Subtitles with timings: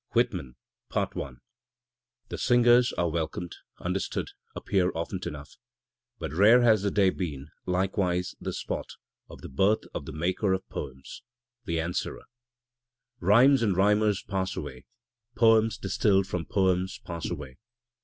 [0.13, 0.55] WHITMAN
[0.91, 5.57] The singers are welcomed, understood, appear often enough,
[6.17, 8.93] but rare has the day been, hkewise the spot,
[9.29, 11.21] of the birth of the maker of poems,
[11.65, 12.23] the Answerer.
[13.19, 14.85] Rhymes and rhymers pass away,
[15.35, 17.59] poems distilled from poems pass away.